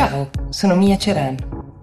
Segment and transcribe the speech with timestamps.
[0.00, 1.36] Ciao, sono Mia Ceran.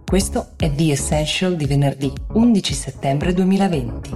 [0.04, 4.10] Questo è The Essential di venerdì 11 settembre 2020,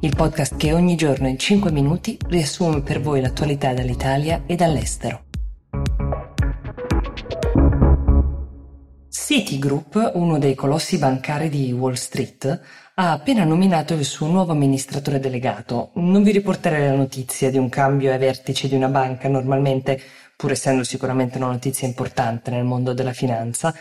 [0.00, 5.24] il podcast che ogni giorno in 5 minuti riassume per voi l'attualità dall'Italia e dall'estero.
[9.10, 12.60] Citigroup, uno dei colossi bancari di Wall Street,
[12.94, 15.90] ha appena nominato il suo nuovo amministratore delegato.
[15.94, 20.00] Non vi riporterei la notizia di un cambio ai vertici di una banca normalmente
[20.42, 23.72] pur essendo sicuramente una notizia importante nel mondo della finanza,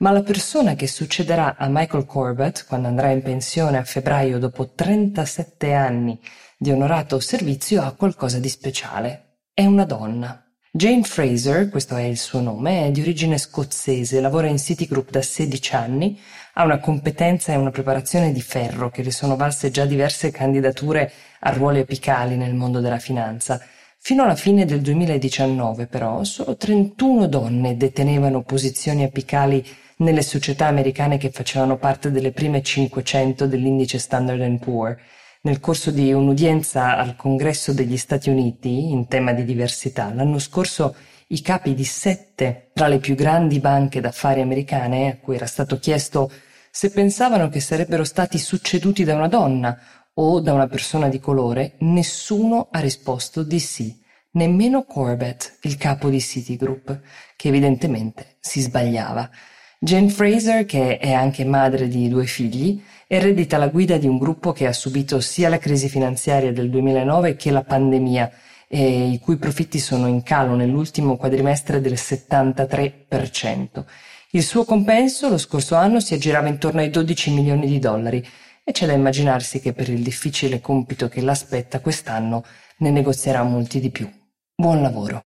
[0.00, 4.74] ma la persona che succederà a Michael Corbett quando andrà in pensione a febbraio dopo
[4.74, 6.20] 37 anni
[6.58, 9.38] di onorato servizio ha qualcosa di speciale.
[9.54, 10.44] È una donna.
[10.70, 15.22] Jane Fraser, questo è il suo nome, è di origine scozzese, lavora in Citigroup da
[15.22, 16.20] 16 anni,
[16.52, 21.10] ha una competenza e una preparazione di ferro che le sono valse già diverse candidature
[21.40, 23.58] a ruoli apicali nel mondo della finanza
[24.02, 29.62] Fino alla fine del 2019, però, solo 31 donne detenevano posizioni apicali
[29.98, 34.98] nelle società americane che facevano parte delle prime 500 dell'indice Standard Poor.
[35.42, 40.94] Nel corso di un'udienza al Congresso degli Stati Uniti in tema di diversità, l'anno scorso
[41.28, 45.78] i capi di sette tra le più grandi banche d'affari americane, a cui era stato
[45.78, 46.30] chiesto
[46.72, 49.78] se pensavano che sarebbero stati succeduti da una donna
[50.22, 53.98] o da una persona di colore, nessuno ha risposto di sì,
[54.32, 57.00] nemmeno Corbett, il capo di Citigroup,
[57.36, 59.30] che evidentemente si sbagliava.
[59.78, 64.52] Jane Fraser, che è anche madre di due figli, eredita la guida di un gruppo
[64.52, 68.30] che ha subito sia la crisi finanziaria del 2009 che la pandemia
[68.68, 73.84] e i cui profitti sono in calo nell'ultimo quadrimestre del 73%.
[74.32, 78.24] Il suo compenso lo scorso anno si aggirava intorno ai 12 milioni di dollari,
[78.70, 82.44] e c'è da immaginarsi che per il difficile compito che l'aspetta quest'anno
[82.78, 84.08] ne negozierà molti di più.
[84.54, 85.22] Buon lavoro!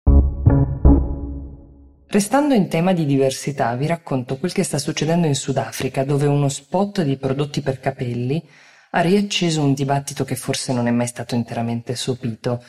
[2.07, 6.49] Restando in tema di diversità, vi racconto quel che sta succedendo in Sudafrica, dove uno
[6.49, 8.47] spot di prodotti per capelli
[8.91, 12.63] ha riacceso un dibattito che forse non è mai stato interamente sopito.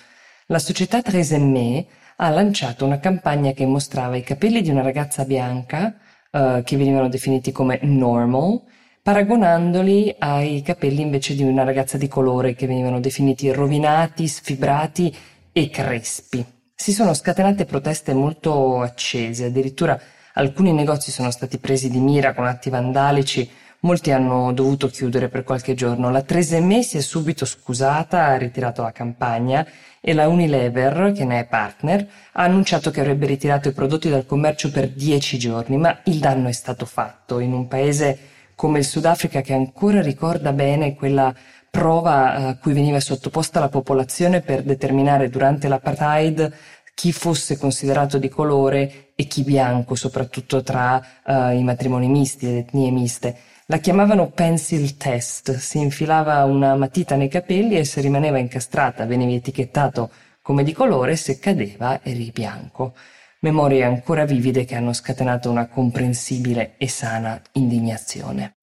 [0.47, 1.85] La società Tresemme
[2.17, 5.99] ha lanciato una campagna che mostrava i capelli di una ragazza bianca,
[6.31, 8.63] uh, che venivano definiti come normal,
[9.03, 15.13] paragonandoli ai capelli invece di una ragazza di colore che venivano definiti rovinati, sfibrati
[15.51, 16.45] e crespi.
[16.73, 20.01] Si sono scatenate proteste molto accese, addirittura
[20.35, 25.43] alcuni negozi sono stati presi di mira con atti vandalici, molti hanno dovuto chiudere per
[25.43, 26.11] qualche giorno.
[26.13, 29.67] La 3M si è subito scusata, ha ritirato la campagna
[30.01, 34.27] e la Unilever, che ne è partner, ha annunciato che avrebbe ritirato i prodotti dal
[34.27, 38.31] commercio per dieci giorni, ma il danno è stato fatto in un paese
[38.63, 41.35] come il Sudafrica che ancora ricorda bene quella
[41.69, 46.53] prova a cui veniva sottoposta la popolazione per determinare durante l'apartheid
[46.95, 52.59] chi fosse considerato di colore e chi bianco, soprattutto tra uh, i matrimoni misti, le
[52.59, 53.37] etnie miste.
[53.67, 59.33] La chiamavano pencil test, si infilava una matita nei capelli e se rimaneva incastrata veniva
[59.33, 60.09] etichettato
[60.41, 62.95] come di colore, se cadeva eri bianco
[63.43, 68.55] memorie ancora vivide che hanno scatenato una comprensibile e sana indignazione.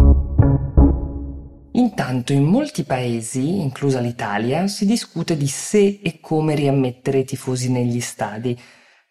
[1.73, 7.69] Intanto in molti paesi, inclusa l'Italia, si discute di se e come riammettere i tifosi
[7.69, 8.57] negli stadi.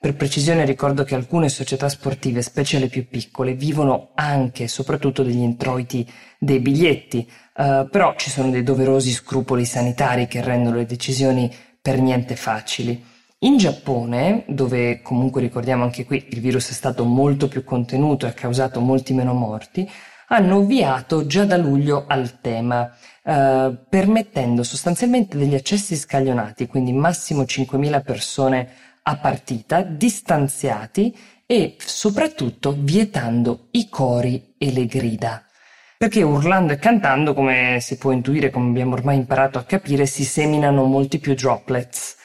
[0.01, 5.23] Per precisione ricordo che alcune società sportive, specie le più piccole, vivono anche e soprattutto
[5.23, 6.09] degli introiti
[6.39, 12.01] dei biglietti, uh, però ci sono dei doverosi scrupoli sanitari che rendono le decisioni per
[12.01, 13.17] niente facili.
[13.43, 18.31] In Giappone, dove comunque ricordiamo anche qui il virus è stato molto più contenuto e
[18.31, 19.89] ha causato molti meno morti,
[20.31, 27.43] hanno ovviato già da luglio al tema, eh, permettendo sostanzialmente degli accessi scaglionati, quindi massimo
[27.43, 28.69] 5.000 persone
[29.03, 31.17] a partita, distanziati
[31.47, 35.45] e soprattutto vietando i cori e le grida.
[35.97, 40.25] Perché urlando e cantando, come si può intuire, come abbiamo ormai imparato a capire, si
[40.25, 42.17] seminano molti più droplets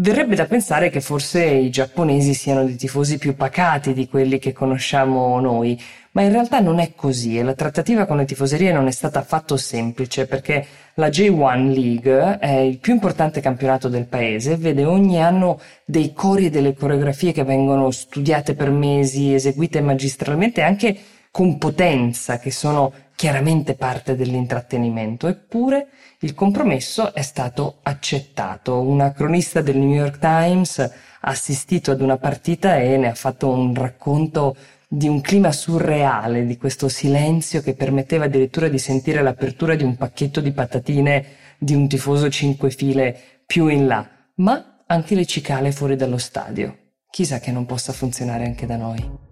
[0.00, 4.54] Verrebbe da pensare che forse i giapponesi siano dei tifosi più pacati di quelli che
[4.54, 5.78] conosciamo noi,
[6.12, 9.18] ma in realtà non è così e la trattativa con le tifoserie non è stata
[9.18, 15.22] affatto semplice perché la J1 League è il più importante campionato del paese, vede ogni
[15.22, 20.98] anno dei cori e delle coreografie che vengono studiate per mesi, eseguite magistralmente anche
[21.30, 25.88] con potenza, che sono chiaramente parte dell'intrattenimento, eppure
[26.20, 28.80] il compromesso è stato accettato.
[28.80, 30.90] Una cronista del New York Times ha
[31.20, 34.56] assistito ad una partita e ne ha fatto un racconto
[34.88, 39.96] di un clima surreale, di questo silenzio che permetteva addirittura di sentire l'apertura di un
[39.96, 41.26] pacchetto di patatine
[41.58, 43.14] di un tifoso cinque file
[43.44, 46.92] più in là, ma anche le cicale fuori dallo stadio.
[47.10, 49.28] Chissà che non possa funzionare anche da noi.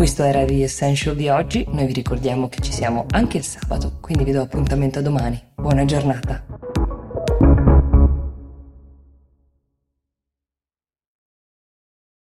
[0.00, 3.98] Questo era The Essential di oggi, noi vi ricordiamo che ci siamo anche il sabato,
[4.00, 5.38] quindi vi do appuntamento a domani.
[5.56, 6.49] Buona giornata.